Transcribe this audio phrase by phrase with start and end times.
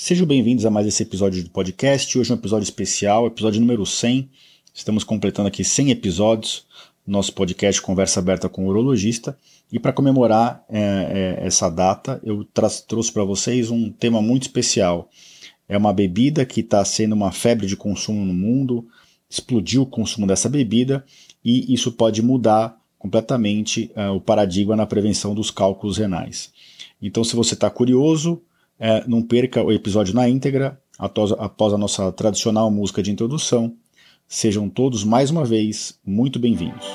[0.00, 2.16] Sejam bem-vindos a mais esse episódio do podcast.
[2.16, 4.30] Hoje é um episódio especial, episódio número 100.
[4.72, 6.64] Estamos completando aqui 100 episódios
[7.04, 9.36] do nosso podcast Conversa Aberta com o Urologista.
[9.72, 10.78] E para comemorar é,
[11.40, 12.46] é, essa data, eu
[12.86, 15.10] trouxe para vocês um tema muito especial.
[15.68, 18.86] É uma bebida que está sendo uma febre de consumo no mundo,
[19.28, 21.04] explodiu o consumo dessa bebida
[21.44, 26.52] e isso pode mudar completamente é, o paradigma na prevenção dos cálculos renais.
[27.02, 28.40] Então, se você está curioso,
[28.78, 33.74] é, não perca o episódio na íntegra, após, após a nossa tradicional música de introdução.
[34.26, 36.86] Sejam todos mais uma vez muito bem-vindos.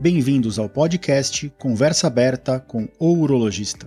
[0.00, 3.86] Bem-vindos ao podcast Conversa Aberta com o Urologista.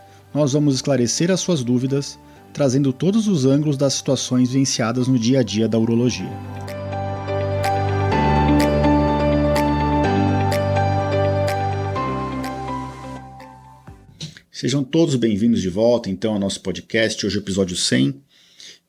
[0.33, 2.17] nós vamos esclarecer as suas dúvidas,
[2.53, 6.29] trazendo todos os ângulos das situações vivenciadas no dia a dia da urologia.
[14.51, 18.15] Sejam todos bem-vindos de volta então ao nosso podcast, hoje é o episódio 100.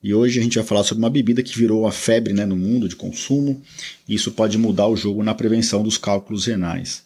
[0.03, 2.57] E hoje a gente vai falar sobre uma bebida que virou a febre né, no
[2.57, 3.63] mundo de consumo,
[4.09, 7.05] e isso pode mudar o jogo na prevenção dos cálculos renais.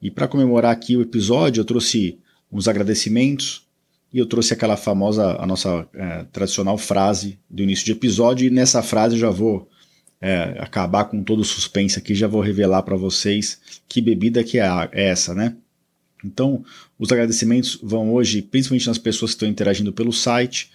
[0.00, 2.18] E para comemorar aqui o episódio, eu trouxe
[2.52, 3.66] uns agradecimentos
[4.12, 8.50] e eu trouxe aquela famosa, a nossa é, tradicional frase do início de episódio, e
[8.50, 9.70] nessa frase já vou
[10.20, 14.58] é, acabar com todo o suspense aqui, já vou revelar para vocês que bebida que
[14.58, 15.56] é, é essa, né?
[16.22, 16.62] Então,
[16.98, 20.70] os agradecimentos vão hoje, principalmente nas pessoas que estão interagindo pelo site,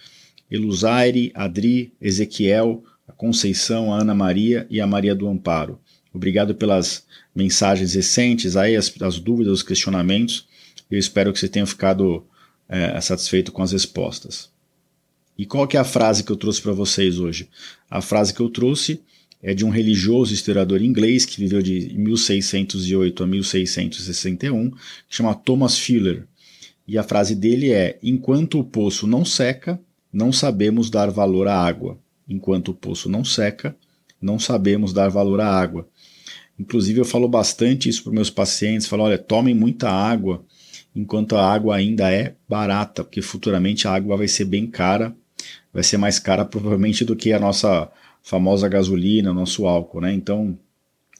[0.50, 5.78] Elusaire, Adri, Ezequiel, a Conceição, a Ana Maria e a Maria do Amparo.
[6.12, 10.47] Obrigado pelas mensagens recentes, aí as, as dúvidas, os questionamentos.
[10.90, 12.24] Eu espero que você tenha ficado
[12.68, 14.50] é, satisfeito com as respostas.
[15.36, 17.48] E qual que é a frase que eu trouxe para vocês hoje?
[17.88, 19.00] A frase que eu trouxe
[19.40, 24.76] é de um religioso historiador inglês que viveu de 1608 a 1661, que
[25.08, 26.26] chama Thomas Fuller.
[26.86, 29.80] E a frase dele é: Enquanto o poço não seca,
[30.12, 31.98] não sabemos dar valor à água.
[32.28, 33.76] Enquanto o poço não seca,
[34.20, 35.88] não sabemos dar valor à água.
[36.58, 40.44] Inclusive, eu falo bastante isso para meus pacientes: falo, olha, tomem muita água
[40.94, 45.14] enquanto a água ainda é barata, porque futuramente a água vai ser bem cara,
[45.72, 47.90] vai ser mais cara provavelmente do que a nossa
[48.22, 50.12] famosa gasolina, nosso álcool, né?
[50.12, 50.58] Então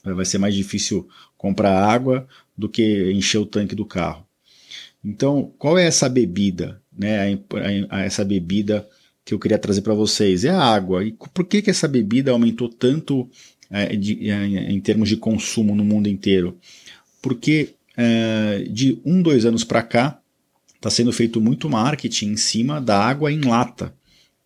[0.03, 1.07] vai ser mais difícil
[1.37, 4.25] comprar água do que encher o tanque do carro.
[5.03, 7.39] Então, qual é essa bebida, né?
[7.89, 8.87] Essa bebida
[9.23, 11.03] que eu queria trazer para vocês é a água.
[11.03, 13.29] E por que que essa bebida aumentou tanto
[13.69, 16.57] é, de, é, em termos de consumo no mundo inteiro?
[17.21, 20.21] Porque é, de um, dois anos para cá,
[20.73, 23.93] está sendo feito muito marketing em cima da água em lata.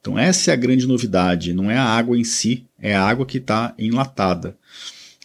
[0.02, 3.28] Então essa é a grande novidade, não é a água em si, é a água
[3.28, 4.58] que está enlatada.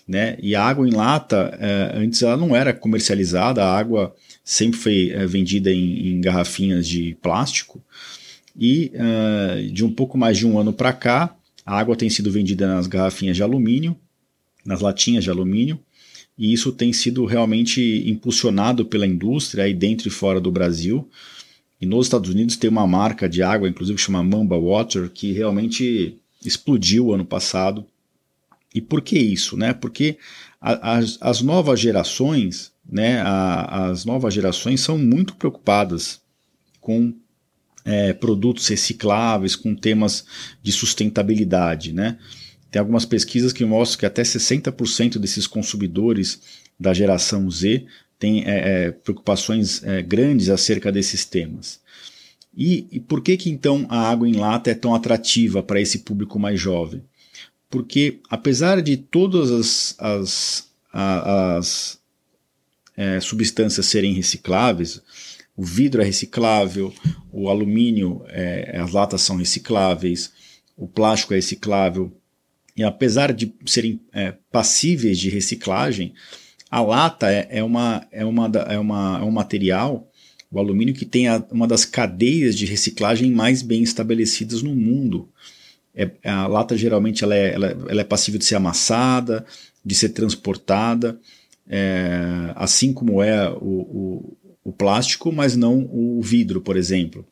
[0.06, 0.36] Né?
[0.42, 5.10] E a água em lata, é, antes ela não era comercializada, a água sempre foi
[5.10, 7.82] é, vendida em, em, garrafinhas de plástico.
[8.60, 8.90] E
[9.72, 11.32] de um pouco mais de um ano para cá,
[11.64, 13.96] a água tem sido vendida nas garrafinhas de alumínio,
[14.66, 15.78] nas latinhas de alumínio,
[16.38, 21.08] e isso tem sido realmente impulsionado pela indústria aí dentro e fora do Brasil.
[21.80, 26.16] E nos Estados Unidos tem uma marca de água, inclusive chama Mamba Water, que realmente
[26.44, 27.84] explodiu ano passado.
[28.72, 29.56] E por que isso?
[29.56, 29.72] Né?
[29.72, 30.16] Porque
[30.60, 36.20] a, as, as, novas gerações, né, a, as novas gerações são muito preocupadas
[36.80, 37.12] com
[37.84, 40.24] é, produtos recicláveis, com temas
[40.62, 42.18] de sustentabilidade, né?
[42.70, 46.40] Tem algumas pesquisas que mostram que até 60% desses consumidores
[46.78, 47.86] da geração Z
[48.18, 51.80] têm é, é, preocupações é, grandes acerca desses temas.
[52.56, 56.00] E, e, por que, que então a água em lata é tão atrativa para esse
[56.00, 57.02] público mais jovem?
[57.70, 61.98] Porque apesar de todas as, as, as
[62.96, 65.00] é, substâncias serem recicláveis,
[65.56, 66.92] o vidro é reciclável,
[67.32, 70.32] o alumínio, é, as latas são recicláveis,
[70.76, 72.12] o plástico é reciclável,
[72.78, 76.14] e apesar de serem é, passíveis de reciclagem,
[76.70, 80.08] a lata é, é, uma, é, uma, é, uma, é um material,
[80.48, 85.28] o alumínio, que tem a, uma das cadeias de reciclagem mais bem estabelecidas no mundo.
[85.92, 89.44] é, a lata geralmente ela é, ela, ela é passível de ser amassada,
[89.84, 91.18] de ser transportada,
[91.68, 97.26] é, assim como é o, o, o, plástico, mas não o vidro, por exemplo.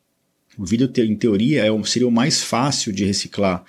[0.57, 3.63] O vidro, em teoria, é, seria o mais fácil de reciclar,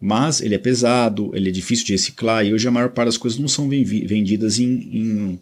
[0.00, 3.16] mas ele é pesado, ele é difícil de reciclar e hoje a maior parte das
[3.16, 5.40] coisas não são vendidas em, em,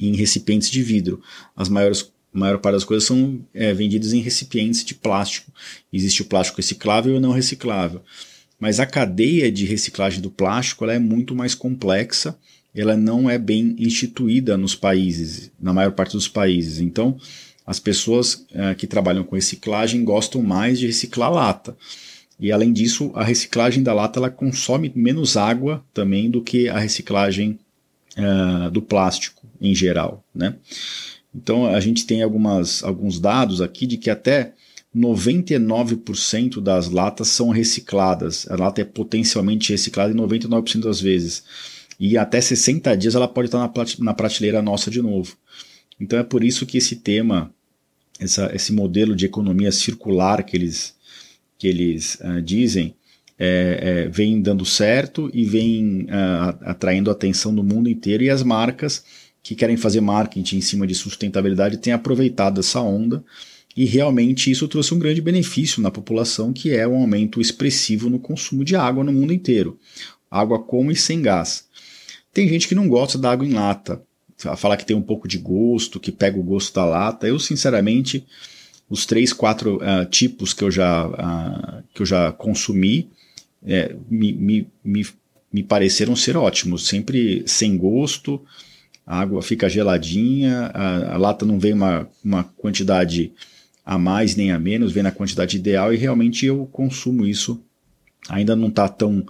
[0.00, 1.22] em recipientes de vidro.
[1.56, 5.52] As maiores a maior parte das coisas são é, vendidas em recipientes de plástico.
[5.92, 8.02] Existe o plástico reciclável e o não reciclável.
[8.58, 12.36] Mas a cadeia de reciclagem do plástico ela é muito mais complexa,
[12.74, 16.80] ela não é bem instituída nos países, na maior parte dos países.
[16.80, 17.16] Então,
[17.64, 21.76] as pessoas é, que trabalham com reciclagem gostam mais de reciclar lata.
[22.38, 26.78] E além disso, a reciclagem da lata ela consome menos água também do que a
[26.78, 27.58] reciclagem
[28.18, 30.24] uh, do plástico em geral.
[30.34, 30.56] Né?
[31.34, 34.52] Então a gente tem algumas, alguns dados aqui de que até
[34.94, 38.48] 99% das latas são recicladas.
[38.48, 41.44] A lata é potencialmente reciclada em 99% das vezes.
[41.98, 45.36] E até 60 dias ela pode estar na prateleira nossa de novo.
[46.00, 47.52] Então é por isso que esse tema,
[48.18, 50.94] essa, esse modelo de economia circular que eles
[51.58, 52.94] que eles uh, dizem
[53.38, 58.42] é, é, vem dando certo e vem uh, atraindo atenção do mundo inteiro e as
[58.42, 59.04] marcas
[59.42, 63.24] que querem fazer marketing em cima de sustentabilidade têm aproveitado essa onda
[63.76, 68.20] e realmente isso trouxe um grande benefício na população que é um aumento expressivo no
[68.20, 69.78] consumo de água no mundo inteiro,
[70.30, 71.66] água com e sem gás.
[72.32, 74.00] Tem gente que não gosta da água em lata,
[74.56, 77.26] fala que tem um pouco de gosto, que pega o gosto da lata.
[77.26, 78.24] Eu sinceramente
[78.88, 83.10] os três, quatro uh, tipos que eu já, uh, que eu já consumi
[83.64, 85.06] é, me, me, me,
[85.52, 88.40] me pareceram ser ótimos, sempre sem gosto,
[89.06, 93.32] a água fica geladinha, a, a, lata não vem uma, uma quantidade
[93.84, 97.60] a mais nem a menos, vem na quantidade ideal e realmente eu consumo isso.
[98.28, 99.24] Ainda não está tão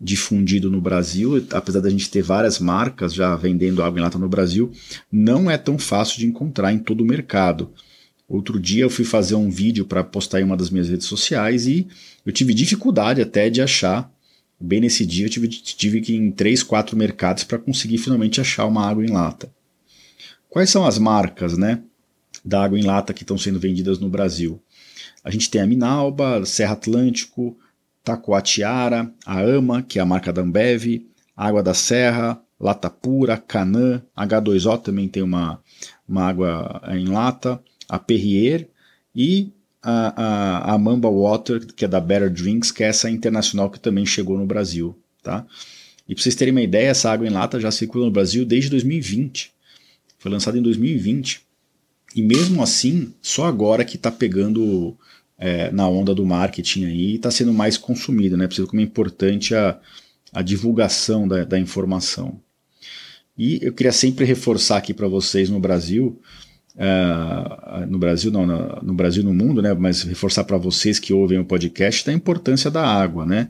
[0.00, 4.28] difundido no Brasil, apesar da gente ter várias marcas já vendendo água em lata no
[4.28, 4.72] Brasil,
[5.10, 7.70] não é tão fácil de encontrar em todo o mercado.
[8.32, 11.66] Outro dia eu fui fazer um vídeo para postar em uma das minhas redes sociais
[11.66, 11.86] e
[12.24, 14.10] eu tive dificuldade até de achar.
[14.58, 18.40] Bem nesse dia eu tive, tive que ir em três, quatro mercados para conseguir finalmente
[18.40, 19.52] achar uma água em lata.
[20.48, 21.82] Quais são as marcas né,
[22.42, 24.58] da água em lata que estão sendo vendidas no Brasil?
[25.22, 27.54] A gente tem a Minalba, Serra Atlântico,
[28.02, 31.04] Tacoatiara, a Ama, que é a marca da Ambev,
[31.36, 35.60] Água da Serra, Lata Pura, Canã, H2O também tem uma,
[36.08, 37.60] uma água em lata
[37.92, 38.70] a Perrier
[39.14, 39.50] e
[39.82, 43.78] a, a, a, Mamba Water, que é da Better Drinks, que é essa internacional que
[43.78, 44.96] também chegou no Brasil.
[45.22, 45.44] Tá?
[46.08, 48.70] E para vocês terem uma ideia, essa água em lata já circula no Brasil desde
[48.70, 49.52] 2020.
[50.18, 51.42] Foi lançada em 2020.
[52.16, 54.96] E mesmo assim, só agora que está pegando
[55.36, 58.46] é, na onda do marketing aí e está sendo mais consumido, né?
[58.46, 59.78] Precisa como é importante a,
[60.32, 62.40] a divulgação da, da informação.
[63.36, 66.18] E eu queria sempre reforçar aqui para vocês no Brasil
[66.74, 71.12] Uh, no Brasil, não, no, no Brasil no mundo, né, mas reforçar para vocês que
[71.12, 73.48] ouvem o podcast da importância da água, né?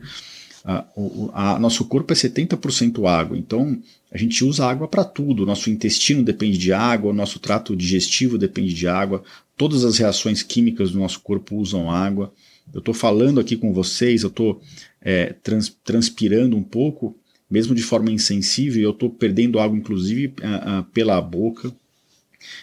[0.65, 3.79] Uh, o a, nosso corpo é 70% água, então
[4.13, 5.47] a gente usa água para tudo.
[5.47, 9.23] Nosso intestino depende de água, o nosso trato digestivo depende de água,
[9.57, 12.33] todas as reações químicas do nosso corpo usam água.
[12.73, 14.61] Eu estou falando aqui com vocês, eu estou
[15.01, 17.17] é, trans, transpirando um pouco,
[17.51, 21.73] mesmo de forma insensível, eu estou perdendo água, inclusive, uh, pela boca.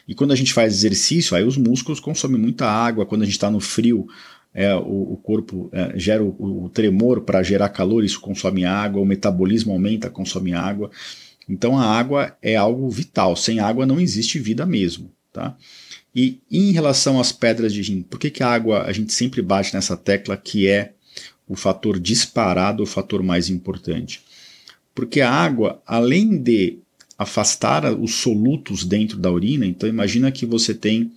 [0.07, 3.05] E quando a gente faz exercício, aí os músculos consomem muita água.
[3.05, 4.07] Quando a gente está no frio,
[4.53, 9.01] é, o, o corpo é, gera o, o tremor para gerar calor, isso consome água,
[9.01, 10.89] o metabolismo aumenta, consome água.
[11.47, 13.35] Então a água é algo vital.
[13.35, 15.11] Sem água não existe vida mesmo.
[15.31, 15.55] Tá?
[16.15, 19.41] E em relação às pedras de rim, por que, que a água a gente sempre
[19.41, 20.93] bate nessa tecla que é
[21.47, 24.21] o fator disparado, o fator mais importante?
[24.93, 26.79] Porque a água, além de
[27.19, 29.65] afastar os solutos dentro da urina.
[29.65, 31.11] Então imagina que você tem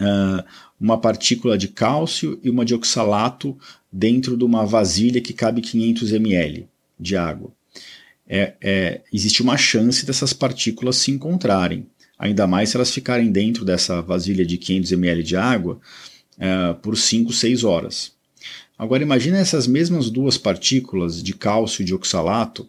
[0.00, 0.42] uh,
[0.80, 3.54] uma partícula de cálcio e uma de oxalato
[3.92, 6.66] dentro de uma vasilha que cabe 500 ml
[6.98, 7.52] de água.
[8.26, 11.86] É, é, existe uma chance dessas partículas se encontrarem,
[12.18, 15.78] ainda mais se elas ficarem dentro dessa vasilha de 500 ml de água
[16.38, 18.12] uh, por 5, 6 horas.
[18.78, 22.66] Agora imagine essas mesmas duas partículas de cálcio e de oxalato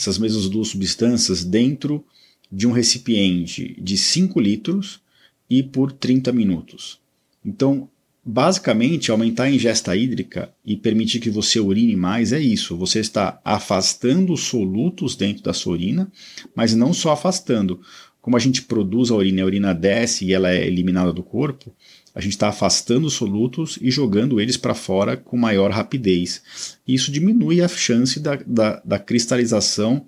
[0.00, 2.02] essas mesmas duas substâncias dentro
[2.50, 5.00] de um recipiente de 5 litros
[5.48, 6.98] e por 30 minutos.
[7.44, 7.88] Então,
[8.24, 12.76] basicamente, aumentar a ingesta hídrica e permitir que você urine mais é isso.
[12.78, 16.10] Você está afastando os solutos dentro da sua urina,
[16.54, 17.80] mas não só afastando.
[18.22, 21.74] Como a gente produz a urina, a urina desce e ela é eliminada do corpo,
[22.14, 26.42] a gente está afastando os solutos e jogando eles para fora com maior rapidez.
[26.86, 30.04] Isso diminui a chance da, da, da cristalização,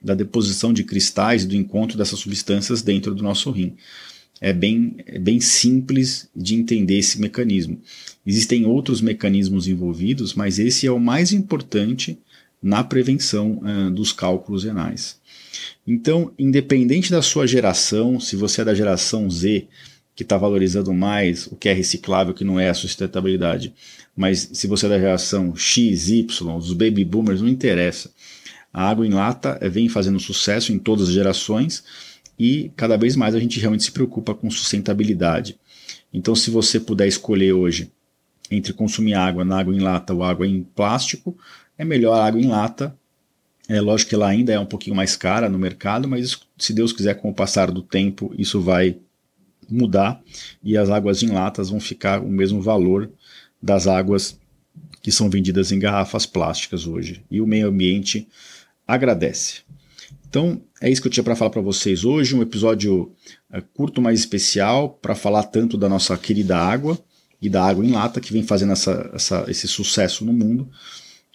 [0.00, 3.74] da deposição de cristais, do encontro dessas substâncias dentro do nosso rim.
[4.40, 7.78] É bem, é bem simples de entender esse mecanismo.
[8.24, 12.18] Existem outros mecanismos envolvidos, mas esse é o mais importante
[12.62, 15.18] na prevenção uh, dos cálculos renais.
[15.86, 19.66] Então, independente da sua geração, se você é da geração Z,
[20.14, 23.74] que está valorizando mais o que é reciclável, que não é a sustentabilidade,
[24.14, 28.10] mas se você é da geração X, Y, os baby boomers, não interessa.
[28.72, 31.82] A água em lata eh, vem fazendo sucesso em todas as gerações
[32.38, 35.58] e cada vez mais a gente realmente se preocupa com sustentabilidade.
[36.12, 37.90] Então, se você puder escolher hoje
[38.50, 41.36] entre consumir água na água em lata ou água em plástico,
[41.78, 42.96] é melhor a água em lata.
[43.68, 46.92] É lógico que ela ainda é um pouquinho mais cara no mercado, mas se Deus
[46.92, 48.96] quiser, com o passar do tempo, isso vai
[49.70, 50.22] mudar
[50.62, 53.10] e as águas em latas vão ficar o mesmo valor
[53.62, 54.38] das águas
[55.02, 57.22] que são vendidas em garrafas plásticas hoje.
[57.30, 58.28] E o meio ambiente
[58.86, 59.60] agradece.
[60.28, 63.12] Então, é isso que eu tinha para falar para vocês hoje, um episódio
[63.52, 66.98] é, curto, mais especial, para falar tanto da nossa querida água
[67.42, 70.70] e da água em lata, que vem fazendo essa, essa, esse sucesso no mundo.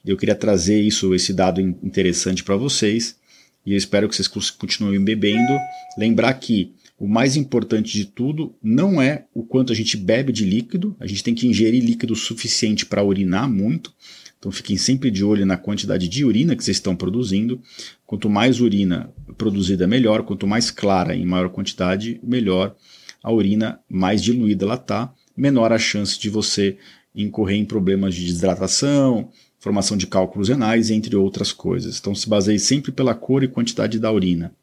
[0.05, 3.17] Eu queria trazer isso, esse dado interessante para vocês,
[3.65, 5.59] e eu espero que vocês continuem bebendo.
[5.97, 10.45] Lembrar que o mais importante de tudo não é o quanto a gente bebe de
[10.45, 13.93] líquido, a gente tem que ingerir líquido suficiente para urinar muito.
[14.39, 17.59] Então fiquem sempre de olho na quantidade de urina que vocês estão produzindo.
[18.05, 20.23] Quanto mais urina produzida, melhor.
[20.23, 22.75] Quanto mais clara em maior quantidade, melhor.
[23.21, 26.77] A urina mais diluída ela está, menor a chance de você
[27.13, 31.97] incorrer em problemas de desidratação, formação de cálculos renais, entre outras coisas.
[31.99, 34.53] Então se baseie sempre pela cor e quantidade da urina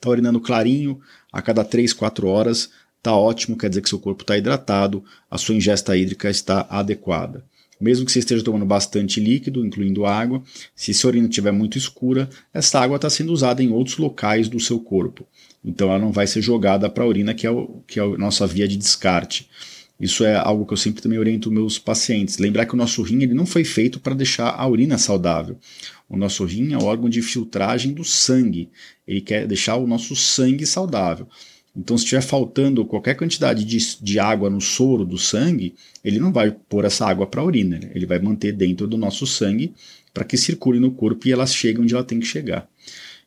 [0.00, 0.98] está urinando clarinho
[1.32, 5.38] a cada 3, 4 horas, está ótimo, quer dizer que seu corpo está hidratado, a
[5.38, 7.44] sua ingesta hídrica está adequada.
[7.80, 10.42] Mesmo que você esteja tomando bastante líquido, incluindo água,
[10.76, 14.60] se sua urina estiver muito escura, essa água está sendo usada em outros locais do
[14.60, 15.26] seu corpo.
[15.64, 18.18] Então ela não vai ser jogada para a urina, que é, o, que é a
[18.18, 19.48] nossa via de descarte.
[20.00, 22.38] Isso é algo que eu sempre também oriento meus pacientes.
[22.38, 25.58] Lembrar que o nosso rim ele não foi feito para deixar a urina saudável.
[26.08, 28.70] O nosso rim é o órgão de filtragem do sangue.
[29.06, 31.28] Ele quer deixar o nosso sangue saudável.
[31.76, 36.32] Então, se estiver faltando qualquer quantidade de, de água no soro do sangue, ele não
[36.32, 37.78] vai pôr essa água para a urina.
[37.94, 39.72] Ele vai manter dentro do nosso sangue
[40.12, 42.68] para que circule no corpo e ela chegue onde ela tem que chegar.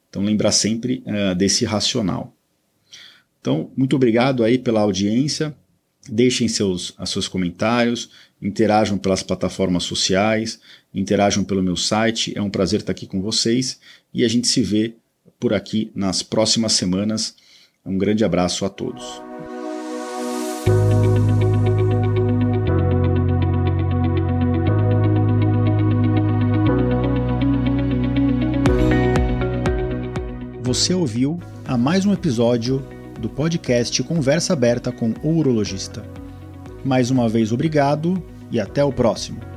[0.10, 2.36] Então, lembrar sempre uh, desse racional.
[3.39, 5.56] Então, muito obrigado aí pela audiência.
[6.10, 8.10] Deixem seus, seus comentários,
[8.42, 10.60] interajam pelas plataformas sociais,
[10.94, 12.34] interajam pelo meu site.
[12.36, 13.80] É um prazer estar aqui com vocês
[14.14, 14.96] e a gente se vê
[15.40, 17.36] por aqui nas próximas semanas.
[17.86, 19.04] Um grande abraço a todos.
[30.64, 32.84] Você ouviu a mais um episódio
[33.24, 36.03] do podcast Conversa Aberta com o Urologista.
[36.84, 39.53] Mais uma vez, obrigado e até o próximo.